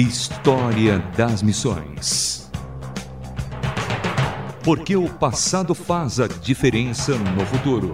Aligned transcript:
História 0.00 1.00
das 1.16 1.42
Missões. 1.42 2.48
Porque 4.62 4.94
o 4.94 5.08
passado 5.08 5.74
faz 5.74 6.20
a 6.20 6.28
diferença 6.28 7.16
no 7.18 7.44
futuro. 7.44 7.92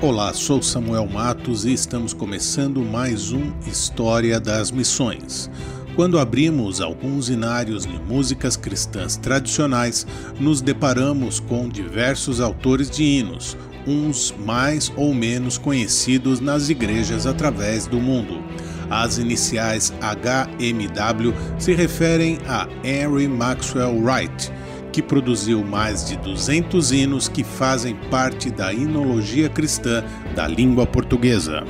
Olá, 0.00 0.32
sou 0.32 0.62
Samuel 0.62 1.06
Matos 1.06 1.66
e 1.66 1.74
estamos 1.74 2.14
começando 2.14 2.80
mais 2.80 3.32
um 3.32 3.52
História 3.66 4.40
das 4.40 4.70
Missões. 4.70 5.50
Quando 5.96 6.18
abrimos 6.18 6.80
alguns 6.80 7.28
inários 7.28 7.84
de 7.84 7.98
músicas 7.98 8.56
cristãs 8.56 9.16
tradicionais, 9.16 10.06
nos 10.38 10.60
deparamos 10.60 11.40
com 11.40 11.68
diversos 11.68 12.40
autores 12.40 12.88
de 12.88 13.02
hinos, 13.02 13.56
uns 13.86 14.32
mais 14.44 14.92
ou 14.96 15.12
menos 15.12 15.58
conhecidos 15.58 16.40
nas 16.40 16.68
igrejas 16.68 17.26
através 17.26 17.86
do 17.86 17.98
mundo. 17.98 18.40
As 18.88 19.18
iniciais 19.18 19.92
HMW 20.00 21.34
se 21.58 21.74
referem 21.74 22.38
a 22.46 22.68
Henry 22.84 23.28
Maxwell 23.28 24.00
Wright, 24.00 24.50
que 24.92 25.02
produziu 25.02 25.64
mais 25.64 26.04
de 26.08 26.16
200 26.16 26.92
hinos 26.92 27.28
que 27.28 27.44
fazem 27.44 27.94
parte 28.10 28.50
da 28.50 28.72
hinologia 28.72 29.48
cristã 29.48 30.04
da 30.34 30.46
língua 30.48 30.86
portuguesa. 30.86 31.64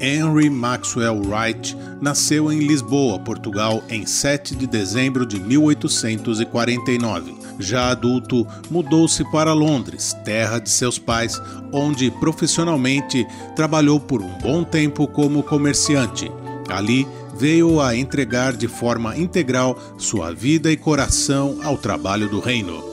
Henry 0.00 0.48
Maxwell 0.48 1.20
Wright 1.20 1.76
nasceu 2.00 2.50
em 2.50 2.60
Lisboa, 2.60 3.18
Portugal, 3.18 3.82
em 3.90 4.06
7 4.06 4.56
de 4.56 4.66
dezembro 4.66 5.26
de 5.26 5.38
1849. 5.38 7.36
Já 7.58 7.90
adulto, 7.90 8.46
mudou-se 8.70 9.22
para 9.30 9.52
Londres, 9.52 10.16
terra 10.24 10.58
de 10.58 10.70
seus 10.70 10.98
pais, 10.98 11.38
onde 11.70 12.10
profissionalmente 12.12 13.26
trabalhou 13.54 14.00
por 14.00 14.22
um 14.22 14.38
bom 14.38 14.64
tempo 14.64 15.06
como 15.06 15.42
comerciante. 15.42 16.32
Ali, 16.70 17.06
veio 17.36 17.80
a 17.80 17.96
entregar 17.96 18.54
de 18.54 18.68
forma 18.68 19.16
integral 19.16 19.78
sua 19.98 20.32
vida 20.32 20.70
e 20.70 20.76
coração 20.76 21.58
ao 21.62 21.76
trabalho 21.76 22.28
do 22.28 22.40
reino. 22.40 22.90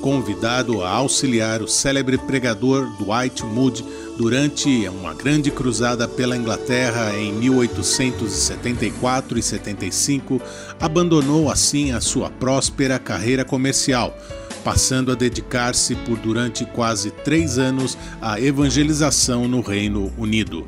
Convidado 0.00 0.82
a 0.82 0.88
auxiliar 0.88 1.60
o 1.60 1.68
célebre 1.68 2.16
pregador 2.16 2.86
Dwight 2.96 3.44
Moody 3.44 3.84
durante 4.20 4.86
uma 4.86 5.14
grande 5.14 5.50
cruzada 5.50 6.06
pela 6.06 6.36
Inglaterra 6.36 7.16
em 7.16 7.32
1874 7.32 9.38
e 9.38 9.42
75, 9.42 10.42
abandonou 10.78 11.50
assim 11.50 11.92
a 11.92 12.02
sua 12.02 12.28
próspera 12.28 12.98
carreira 12.98 13.46
comercial, 13.46 14.14
passando 14.62 15.10
a 15.10 15.14
dedicar-se 15.14 15.94
por 15.94 16.18
durante 16.18 16.66
quase 16.66 17.10
três 17.10 17.56
anos 17.56 17.96
à 18.20 18.38
evangelização 18.38 19.48
no 19.48 19.62
Reino 19.62 20.12
Unido. 20.18 20.66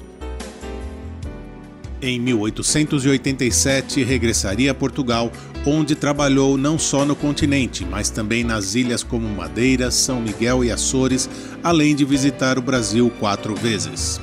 Em 2.00 2.18
1887, 2.18 4.02
regressaria 4.02 4.70
a 4.70 4.74
Portugal, 4.74 5.30
onde 5.66 5.94
trabalhou 5.94 6.58
não 6.58 6.78
só 6.78 7.04
no 7.04 7.14
continente, 7.14 7.84
mas 7.84 8.10
também 8.10 8.42
nas 8.42 8.74
ilhas 8.74 9.02
como 9.02 9.28
Madeira, 9.28 9.90
São 9.90 10.20
Miguel 10.20 10.64
e 10.64 10.70
Açores, 10.70 11.28
além 11.62 11.94
de 11.94 12.04
visitar 12.04 12.58
o 12.58 12.62
Brasil 12.62 13.10
quatro 13.18 13.54
vezes. 13.54 14.20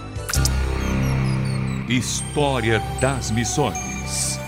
História 1.88 2.82
das 3.02 3.32
Missões. 3.32 4.40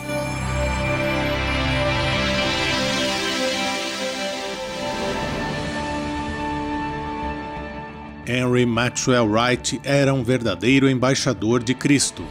Henry 8.28 8.66
Maxwell 8.66 9.28
Wright 9.28 9.82
era 9.84 10.14
um 10.14 10.24
verdadeiro 10.24 10.90
embaixador 10.90 11.64
de 11.64 11.74
Cristo. 11.74 12.24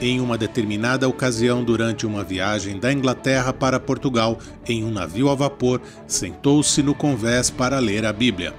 Em 0.00 0.18
uma 0.18 0.38
determinada 0.38 1.06
ocasião, 1.06 1.62
durante 1.62 2.06
uma 2.06 2.24
viagem 2.24 2.80
da 2.80 2.90
Inglaterra 2.90 3.52
para 3.52 3.78
Portugal, 3.78 4.38
em 4.66 4.82
um 4.82 4.90
navio 4.90 5.28
a 5.28 5.34
vapor, 5.34 5.78
sentou-se 6.06 6.82
no 6.82 6.94
convés 6.94 7.50
para 7.50 7.78
ler 7.78 8.06
a 8.06 8.12
Bíblia. 8.12 8.54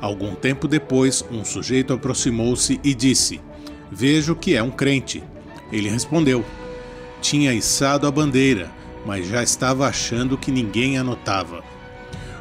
Algum 0.00 0.36
tempo 0.36 0.68
depois, 0.68 1.24
um 1.32 1.44
sujeito 1.44 1.92
aproximou-se 1.92 2.80
e 2.84 2.94
disse: 2.94 3.40
Vejo 3.90 4.36
que 4.36 4.54
é 4.54 4.62
um 4.62 4.70
crente. 4.70 5.20
Ele 5.72 5.88
respondeu: 5.88 6.44
Tinha 7.20 7.52
içado 7.52 8.06
a 8.06 8.10
bandeira, 8.10 8.70
mas 9.04 9.26
já 9.26 9.42
estava 9.42 9.88
achando 9.88 10.38
que 10.38 10.52
ninguém 10.52 10.96
a 10.96 11.02
notava. 11.02 11.64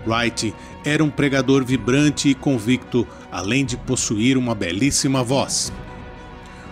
Wright 0.05 0.53
era 0.85 1.03
um 1.03 1.09
pregador 1.09 1.65
vibrante 1.65 2.29
e 2.29 2.35
convicto, 2.35 3.07
além 3.31 3.65
de 3.65 3.77
possuir 3.77 4.37
uma 4.37 4.53
belíssima 4.53 5.23
voz 5.23 5.73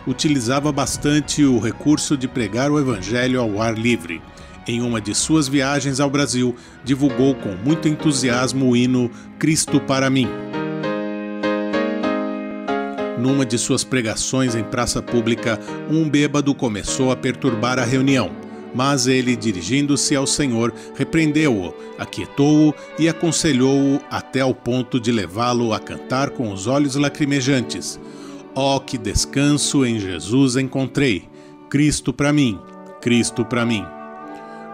utilizava 0.07 0.71
bastante 0.71 1.43
o 1.43 1.59
recurso 1.59 2.17
de 2.17 2.27
pregar 2.27 2.71
o 2.71 2.79
evangelho 2.79 3.39
ao 3.39 3.61
ar 3.61 3.77
livre. 3.77 4.21
Em 4.67 4.81
uma 4.81 5.01
de 5.01 5.15
suas 5.15 5.47
viagens 5.47 5.99
ao 5.99 6.09
Brasil, 6.09 6.55
divulgou 6.83 7.33
com 7.35 7.55
muito 7.55 7.87
entusiasmo 7.87 8.69
o 8.69 8.75
hino 8.75 9.09
Cristo 9.39 9.79
para 9.79 10.09
mim. 10.09 10.27
Numa 13.17 13.45
de 13.45 13.57
suas 13.57 13.83
pregações 13.83 14.55
em 14.55 14.63
praça 14.63 15.01
pública, 15.01 15.59
um 15.89 16.09
bêbado 16.09 16.55
começou 16.55 17.11
a 17.11 17.15
perturbar 17.15 17.77
a 17.77 17.85
reunião, 17.85 18.31
mas 18.73 19.05
ele, 19.05 19.35
dirigindo-se 19.35 20.15
ao 20.15 20.25
Senhor, 20.25 20.73
repreendeu-o, 20.95 21.73
aquietou-o 21.99 22.73
e 22.97 23.07
aconselhou-o 23.07 24.01
até 24.09 24.41
ao 24.41 24.55
ponto 24.55 24.99
de 24.99 25.11
levá-lo 25.11 25.73
a 25.73 25.79
cantar 25.79 26.31
com 26.31 26.51
os 26.51 26.65
olhos 26.65 26.95
lacrimejantes. 26.95 27.99
Ó, 28.53 28.75
oh, 28.75 28.79
que 28.81 28.97
descanso 28.97 29.85
em 29.85 29.97
Jesus 29.97 30.57
encontrei! 30.57 31.29
Cristo 31.69 32.11
para 32.11 32.33
mim, 32.33 32.59
Cristo 32.99 33.45
para 33.45 33.65
mim. 33.65 33.85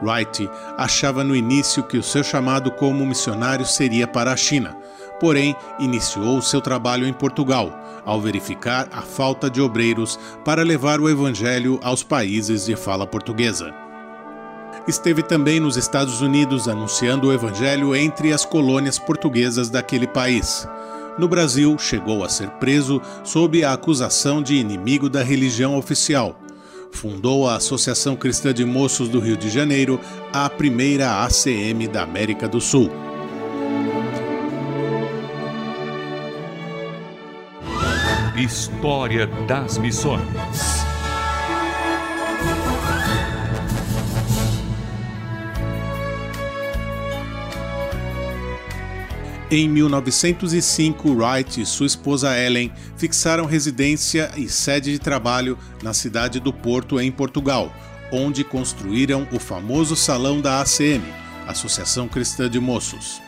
Wright 0.02 0.50
achava 0.76 1.24
no 1.24 1.36
início 1.36 1.84
que 1.84 1.96
o 1.96 2.02
seu 2.02 2.24
chamado 2.24 2.72
como 2.72 3.06
missionário 3.06 3.68
seria 3.68 4.08
para 4.08 4.32
a 4.32 4.38
China, 4.38 4.76
porém 5.20 5.56
iniciou 5.78 6.42
seu 6.42 6.60
trabalho 6.60 7.08
em 7.08 7.14
Portugal, 7.14 7.72
ao 8.04 8.20
verificar 8.20 8.88
a 8.92 9.04
falta 9.04 9.48
de 9.48 9.62
obreiros 9.62 10.20
para 10.44 10.64
levar 10.64 11.00
o 11.00 11.08
evangelho 11.08 11.80
aos 11.84 12.02
países 12.02 12.66
de 12.66 12.76
fala 12.76 13.06
portuguesa. 13.06 13.72
Esteve 14.88 15.22
também 15.22 15.60
nos 15.60 15.78
Estados 15.78 16.20
Unidos 16.20 16.68
anunciando 16.68 17.28
o 17.28 17.34
evangelho 17.34 17.96
entre 17.96 18.34
as 18.34 18.44
colônias 18.44 18.98
portuguesas 18.98 19.70
daquele 19.70 20.08
país 20.08 20.68
no 21.18 21.28
Brasil, 21.28 21.78
chegou 21.78 22.24
a 22.24 22.30
ser 22.30 22.50
preso 22.52 23.02
sob 23.24 23.64
a 23.64 23.74
acusação 23.74 24.42
de 24.42 24.56
inimigo 24.56 25.10
da 25.10 25.24
religião 25.24 25.78
oficial. 25.78 26.40
Fundou 26.92 27.48
a 27.48 27.56
Associação 27.56 28.16
Cristã 28.16 28.54
de 28.54 28.64
Moços 28.64 29.10
do 29.10 29.20
Rio 29.20 29.38
de 29.38 29.50
Janeiro, 29.50 30.00
a 30.32 30.50
primeira 30.50 31.24
ACM 31.24 31.88
da 31.92 32.04
América 32.04 32.48
do 32.48 32.62
Sul. 32.62 32.90
História 38.36 39.28
das 39.48 39.78
Missões 39.78 40.77
Em 49.50 49.70
1905, 49.70 51.10
Wright 51.10 51.62
e 51.62 51.66
sua 51.66 51.88
esposa 51.88 52.38
Ellen 52.38 52.70
fixaram 52.98 53.46
residência 53.46 54.30
e 54.36 54.50
sede 54.50 54.92
de 54.92 55.00
trabalho 55.00 55.58
na 55.82 55.94
cidade 55.94 56.38
do 56.38 56.52
Porto, 56.52 57.00
em 57.00 57.10
Portugal, 57.10 57.74
onde 58.12 58.44
construíram 58.44 59.26
o 59.32 59.40
famoso 59.40 59.96
salão 59.96 60.42
da 60.42 60.60
ACM, 60.60 61.02
Associação 61.48 62.10
Cristã 62.10 62.50
de 62.50 62.60
Moços. 62.60 63.22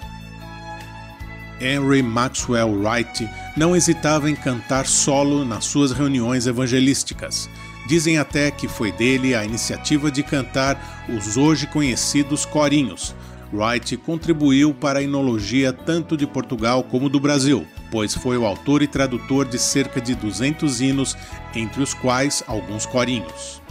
Henry 1.62 2.04
Maxwell 2.04 2.70
Wright 2.70 3.26
não 3.56 3.74
hesitava 3.74 4.30
em 4.30 4.36
cantar 4.36 4.88
solo 4.88 5.46
nas 5.46 5.64
suas 5.64 5.94
reuniões 5.94 6.48
evangelísticas. 6.48 7.50
Dizem 7.88 8.18
até 8.18 8.52
que 8.52 8.68
foi 8.68 8.92
dele 8.92 9.34
a 9.34 9.46
iniciativa 9.46 10.12
de 10.12 10.22
cantar 10.22 11.06
os 11.08 11.38
hoje 11.38 11.66
conhecidos 11.66 12.46
corinhos, 12.46 13.16
Wright 13.52 13.98
contribuiu 13.98 14.74
para 14.74 15.00
a 15.00 15.04
enologia 15.04 15.74
tanto 15.74 16.16
de 16.16 16.28
Portugal 16.28 16.84
como 16.84 17.10
do 17.10 17.20
Brasil, 17.20 17.66
pois 17.90 18.14
foi 18.14 18.38
o 18.38 18.46
autor 18.46 18.84
e 18.84 18.88
tradutor 18.88 19.48
de 19.48 19.58
cerca 19.58 20.00
de 20.00 20.14
200 20.14 20.82
hinos, 20.82 21.18
entre 21.56 21.82
os 21.82 21.94
quais 21.94 22.44
alguns 22.48 22.86
corinhos. 22.86 23.62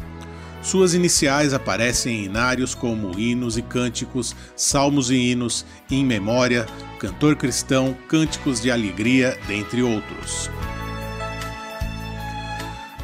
Suas 0.61 0.95
iniciais 0.95 1.55
aparecem 1.55 2.17
em 2.17 2.25
inários 2.25 2.75
como 2.75 3.19
hinos 3.19 3.57
e 3.57 3.63
cânticos, 3.63 4.35
salmos 4.57 5.11
e 5.11 5.15
hinos, 5.15 5.65
in 5.89 6.05
memória, 6.05 6.67
cantor 6.99 7.37
cristão, 7.37 7.97
cânticos 8.09 8.61
de 8.61 8.71
alegria, 8.71 9.39
dentre 9.47 9.83
outros. 9.83 10.51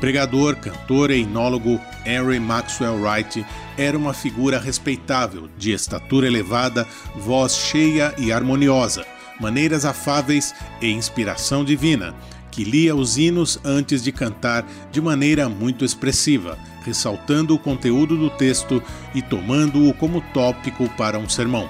pregador, 0.04 0.56
cantor 0.56 1.10
e 1.10 1.22
enólogo 1.22 1.80
Henry 2.06 2.38
Maxwell 2.38 3.00
Wright 3.00 3.44
era 3.76 3.96
uma 3.96 4.12
figura 4.12 4.58
respeitável, 4.58 5.48
de 5.56 5.72
estatura 5.72 6.26
elevada, 6.26 6.86
voz 7.16 7.56
cheia 7.56 8.14
e 8.18 8.32
harmoniosa, 8.32 9.04
maneiras 9.40 9.84
afáveis 9.84 10.54
e 10.80 10.90
inspiração 10.90 11.64
divina, 11.64 12.14
que 12.50 12.62
lia 12.62 12.94
os 12.94 13.18
hinos 13.18 13.58
antes 13.64 14.02
de 14.02 14.12
cantar 14.12 14.64
de 14.92 15.00
maneira 15.00 15.48
muito 15.48 15.84
expressiva, 15.84 16.56
ressaltando 16.84 17.54
o 17.54 17.58
conteúdo 17.58 18.16
do 18.16 18.30
texto 18.30 18.82
e 19.14 19.20
tomando-o 19.20 19.92
como 19.94 20.20
tópico 20.32 20.88
para 20.90 21.18
um 21.18 21.28
sermão. 21.28 21.68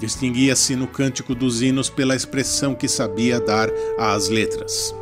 Distinguia-se 0.00 0.76
no 0.76 0.86
cântico 0.86 1.34
dos 1.34 1.62
hinos 1.62 1.90
pela 1.90 2.16
expressão 2.16 2.74
que 2.74 2.88
sabia 2.88 3.40
dar 3.40 3.68
às 3.98 4.28
letras. 4.28 4.94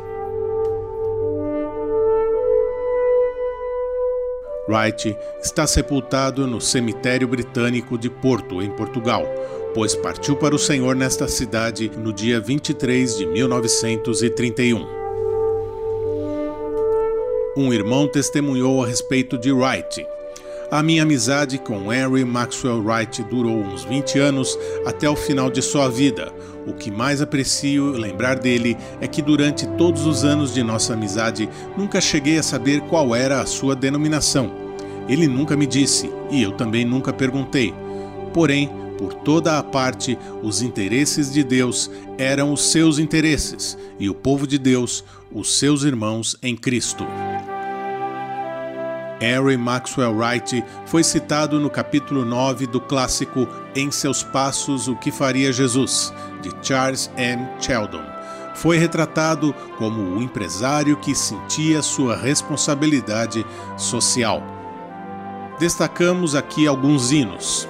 Wright 4.67 5.17
está 5.41 5.67
sepultado 5.67 6.47
no 6.47 6.61
cemitério 6.61 7.27
britânico 7.27 7.97
de 7.97 8.09
Porto, 8.09 8.61
em 8.61 8.69
Portugal, 8.69 9.25
pois 9.73 9.95
partiu 9.95 10.35
para 10.35 10.55
o 10.55 10.59
Senhor 10.59 10.95
nesta 10.95 11.27
cidade 11.27 11.91
no 11.97 12.13
dia 12.13 12.39
23 12.39 13.17
de 13.17 13.25
1931. 13.25 15.03
Um 17.55 17.71
irmão 17.71 18.07
testemunhou 18.07 18.83
a 18.83 18.87
respeito 18.87 19.37
de 19.37 19.51
Wright. 19.51 20.07
A 20.73 20.81
minha 20.81 21.03
amizade 21.03 21.59
com 21.59 21.93
Henry 21.93 22.25
Maxwell 22.25 22.83
Wright 22.83 23.21
durou 23.25 23.59
uns 23.59 23.83
20 23.83 24.17
anos 24.17 24.57
até 24.87 25.07
o 25.07 25.15
final 25.15 25.47
de 25.47 25.61
sua 25.61 25.87
vida. 25.87 26.33
O 26.65 26.73
que 26.73 26.89
mais 26.89 27.21
aprecio 27.21 27.91
lembrar 27.91 28.39
dele 28.39 28.75
é 28.99 29.05
que 29.05 29.21
durante 29.21 29.67
todos 29.77 30.07
os 30.07 30.23
anos 30.23 30.51
de 30.51 30.63
nossa 30.63 30.95
amizade 30.95 31.47
nunca 31.77 32.01
cheguei 32.01 32.39
a 32.39 32.43
saber 32.43 32.81
qual 32.89 33.15
era 33.15 33.39
a 33.39 33.45
sua 33.45 33.75
denominação. 33.75 34.51
Ele 35.07 35.27
nunca 35.27 35.55
me 35.55 35.67
disse 35.67 36.09
e 36.31 36.41
eu 36.41 36.53
também 36.53 36.83
nunca 36.83 37.13
perguntei. 37.13 37.71
Porém, 38.33 38.67
por 38.97 39.13
toda 39.13 39.59
a 39.59 39.63
parte, 39.63 40.17
os 40.41 40.63
interesses 40.63 41.31
de 41.31 41.43
Deus 41.43 41.91
eram 42.17 42.51
os 42.51 42.71
seus 42.71 42.97
interesses 42.97 43.77
e 43.99 44.09
o 44.09 44.15
povo 44.15 44.47
de 44.47 44.57
Deus, 44.57 45.03
os 45.31 45.55
seus 45.55 45.83
irmãos 45.83 46.35
em 46.41 46.55
Cristo. 46.55 47.05
Harry 49.23 49.55
Maxwell 49.55 50.13
Wright 50.13 50.61
foi 50.85 51.01
citado 51.01 51.57
no 51.57 51.69
capítulo 51.69 52.25
9 52.25 52.67
do 52.67 52.81
clássico 52.81 53.47
Em 53.73 53.89
Seus 53.89 54.21
Passos, 54.21 54.89
O 54.89 54.97
que 54.97 55.13
Faria 55.13 55.53
Jesus, 55.53 56.13
de 56.41 56.51
Charles 56.61 57.09
M. 57.15 57.47
Sheldon. 57.57 58.03
Foi 58.53 58.77
retratado 58.77 59.55
como 59.77 60.01
o 60.01 60.21
empresário 60.21 60.97
que 60.97 61.15
sentia 61.15 61.81
sua 61.81 62.17
responsabilidade 62.17 63.45
social. 63.77 64.43
Destacamos 65.57 66.35
aqui 66.35 66.67
alguns 66.67 67.13
hinos. 67.13 67.65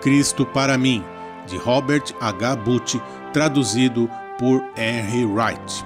Cristo 0.00 0.46
para 0.46 0.78
mim, 0.78 1.04
de 1.48 1.56
Robert 1.56 2.14
H. 2.20 2.54
Butch, 2.54 2.94
traduzido 3.32 4.08
por 4.38 4.62
Henry 4.76 5.24
Wright. 5.24 5.84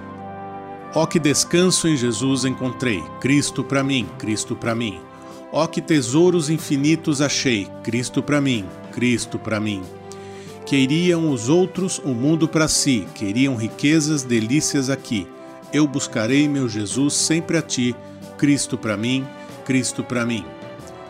Ó 0.96 1.02
oh, 1.02 1.06
que 1.08 1.18
descanso 1.18 1.88
em 1.88 1.96
Jesus 1.96 2.44
encontrei, 2.44 3.02
Cristo 3.20 3.64
para 3.64 3.82
mim, 3.82 4.06
Cristo 4.16 4.54
para 4.54 4.76
mim. 4.76 5.00
Ó 5.50 5.64
oh, 5.64 5.66
que 5.66 5.82
tesouros 5.82 6.48
infinitos 6.48 7.20
achei, 7.20 7.68
Cristo 7.82 8.22
para 8.22 8.40
mim, 8.40 8.64
Cristo 8.92 9.36
para 9.36 9.58
mim. 9.58 9.82
Queriam 10.64 11.32
os 11.32 11.48
outros 11.48 11.98
o 11.98 12.10
mundo 12.10 12.46
para 12.46 12.68
si, 12.68 13.08
queriam 13.12 13.56
riquezas, 13.56 14.22
delícias 14.22 14.88
aqui. 14.88 15.26
Eu 15.72 15.88
buscarei 15.88 16.48
meu 16.48 16.68
Jesus 16.68 17.14
sempre 17.14 17.58
a 17.58 17.62
ti, 17.62 17.92
Cristo 18.38 18.78
para 18.78 18.96
mim, 18.96 19.26
Cristo 19.64 20.04
para 20.04 20.24
mim. 20.24 20.46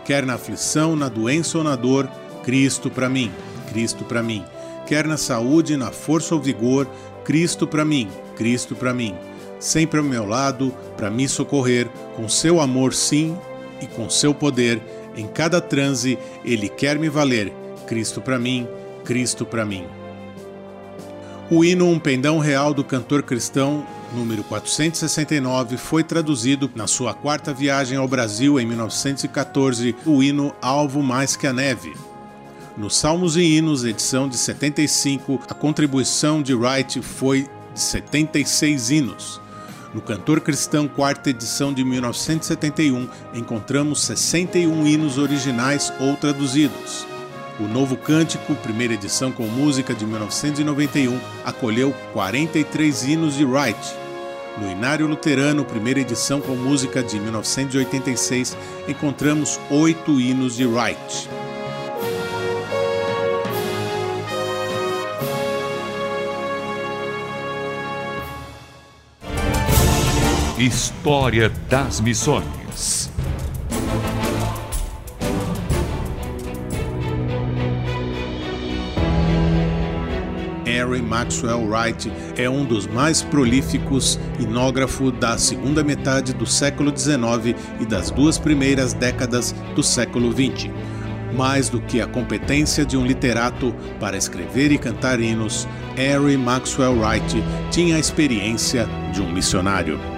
Quer 0.06 0.25
na 0.25 0.34
aflição, 0.34 0.96
na 0.96 1.10
doença 1.10 1.58
ou 1.58 1.64
na 1.64 1.76
dor, 1.76 2.08
Cristo 2.42 2.90
para 2.90 3.10
mim, 3.10 3.30
Cristo 3.70 4.02
para 4.02 4.22
mim. 4.22 4.42
Quer 4.87 5.06
na 5.06 5.19
saúde, 5.19 5.76
na 5.76 5.90
força 5.90 6.34
ou 6.34 6.40
vigor, 6.40 6.88
Cristo 7.22 7.66
para 7.66 7.84
mim, 7.84 8.08
Cristo 8.34 8.75
para 8.75 8.94
mim 8.94 9.14
sempre 9.64 9.99
ao 9.99 10.05
meu 10.05 10.26
lado 10.26 10.75
para 10.94 11.11
me 11.11 11.26
socorrer, 11.26 11.88
com 12.14 12.28
seu 12.28 12.61
amor, 12.61 12.93
sim, 12.93 13.34
e 13.81 13.87
com 13.87 14.11
seu 14.11 14.34
poder. 14.34 14.81
Em 15.16 15.26
cada 15.26 15.58
transe, 15.58 16.19
ele 16.44 16.69
quer 16.69 16.99
me 16.99 17.08
valer. 17.08 17.50
Cristo 17.87 18.20
para 18.20 18.38
mim, 18.38 18.69
Cristo 19.05 19.46
para 19.46 19.64
mim. 19.64 19.84
O 21.50 21.64
hino 21.64 21.88
Um 21.88 21.99
Pendão 21.99 22.38
Real 22.38 22.75
do 22.75 22.84
cantor 22.84 23.22
cristão, 23.22 23.87
número 24.14 24.44
469, 24.44 25.78
foi 25.78 26.05
traduzido 26.05 26.70
na 26.75 26.87
sua 26.87 27.14
quarta 27.14 27.52
viagem 27.52 27.96
ao 27.96 28.08
Brasil 28.08 28.61
em 28.61 28.66
1914, 28.66 29.96
o 30.05 30.22
hino 30.22 30.55
Alvo 30.61 31.02
Mais 31.02 31.37
que 31.37 31.46
a 31.46 31.52
Neve. 31.52 31.93
No 32.76 32.90
Salmos 32.90 33.37
e 33.37 33.43
Hinos, 33.43 33.84
edição 33.84 34.28
de 34.28 34.37
75, 34.37 35.40
a 35.49 35.55
contribuição 35.55 36.43
de 36.43 36.55
Wright 36.55 37.00
foi 37.00 37.49
de 37.72 37.81
76 37.81 38.90
hinos. 38.90 39.44
No 39.94 40.00
Cantor 40.00 40.41
Cristão, 40.41 40.88
quarta 40.88 41.31
edição 41.31 41.73
de 41.73 41.85
1971, 41.85 43.08
encontramos 43.32 44.02
61 44.02 44.85
hinos 44.85 45.19
originais 45.19 45.93
ou 46.00 46.17
traduzidos. 46.17 47.06
O 47.61 47.69
Novo 47.69 47.96
Cântico, 47.96 48.56
primeira 48.56 48.94
edição 48.94 49.31
com 49.31 49.44
música 49.44 49.94
de 49.94 50.05
1991, 50.05 51.17
acolheu 51.44 51.94
43 52.12 53.05
hinos 53.05 53.37
de 53.37 53.44
Wright. 53.44 53.79
No 54.61 54.69
Inário 54.69 55.06
Luterano, 55.06 55.64
primeira 55.64 56.00
edição 56.00 56.40
com 56.40 56.56
música 56.56 57.00
de 57.00 57.20
1986, 57.20 58.56
encontramos 58.88 59.61
oito 59.70 60.20
hinos 60.20 60.56
de 60.56 60.67
Wright. 60.67 61.44
História 70.56 71.50
das 71.68 72.00
Missões. 72.00 73.10
Harry 80.64 81.02
Maxwell 81.02 81.66
Wright 81.66 82.12
é 82.36 82.48
um 82.48 82.64
dos 82.64 82.86
mais 82.86 83.20
prolíficos 83.20 84.16
inógrafos 84.38 85.12
da 85.18 85.36
segunda 85.36 85.82
metade 85.82 86.32
do 86.32 86.46
século 86.46 86.96
XIX 86.96 87.58
e 87.80 87.84
das 87.84 88.12
duas 88.12 88.38
primeiras 88.38 88.92
décadas 88.92 89.52
do 89.75 89.82
século 89.82 90.30
XX. 90.30 90.70
Mais 91.37 91.68
do 91.68 91.80
que 91.80 92.00
a 92.00 92.06
competência 92.06 92.87
de 92.87 92.96
um 92.96 93.04
literato 93.04 93.75
para 93.99 94.16
escrever 94.16 94.70
e 94.70 94.78
cantar 94.78 95.18
hinos, 95.18 95.66
Harry 95.96 96.37
Maxwell 96.37 96.96
Wright 97.00 97.42
tinha 97.73 97.96
a 97.96 97.99
experiência 97.99 98.88
de 99.12 99.20
um 99.20 99.32
missionário. 99.32 100.13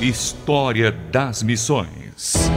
História 0.00 0.92
das 0.92 1.42
Missões. 1.42 2.48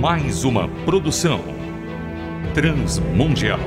Mais 0.00 0.44
uma 0.44 0.68
produção 0.84 1.40
transmundial. 2.54 3.58